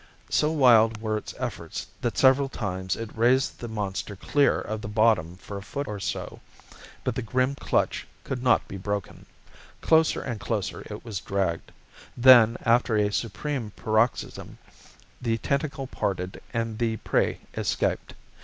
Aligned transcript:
So 0.31 0.49
wild 0.51 0.99
were 0.99 1.15
its 1.15 1.35
efforts 1.37 1.85
that 2.01 2.17
several 2.17 2.49
times 2.49 2.95
it 2.95 3.15
raised 3.15 3.59
the 3.59 3.67
monster 3.67 4.15
clear 4.15 4.59
of 4.59 4.81
the 4.81 4.87
bottom 4.87 5.35
for 5.37 5.57
a 5.57 5.61
foot 5.61 5.87
or 5.87 5.99
so. 5.99 6.39
But 7.03 7.13
the 7.13 7.21
grim 7.21 7.53
clutch 7.53 8.07
could 8.23 8.41
not 8.41 8.67
be 8.67 8.77
broken. 8.77 9.27
Closer 9.79 10.19
and 10.19 10.39
closer 10.39 10.81
it 10.89 11.05
was 11.05 11.19
dragged. 11.19 11.71
Then, 12.17 12.57
after 12.65 12.97
a 12.97 13.11
supreme 13.13 13.73
paroxysm, 13.75 14.57
the 15.21 15.37
tentacle 15.37 15.85
parted 15.85 16.41
and 16.51 16.79
the 16.79 16.97
prey 16.97 17.41
escaped. 17.53 18.15